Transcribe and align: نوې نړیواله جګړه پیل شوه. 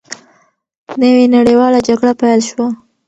نوې 1.01 1.25
نړیواله 1.35 1.79
جګړه 1.87 2.13
پیل 2.21 2.39
شوه. 2.49 2.67